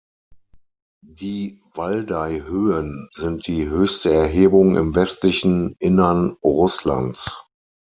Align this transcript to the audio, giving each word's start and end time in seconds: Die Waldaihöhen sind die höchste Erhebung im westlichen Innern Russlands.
Die 1.05 1.61
Waldaihöhen 1.75 3.07
sind 3.13 3.45
die 3.45 3.69
höchste 3.69 4.11
Erhebung 4.11 4.75
im 4.75 4.95
westlichen 4.95 5.75
Innern 5.77 6.37
Russlands. 6.43 7.39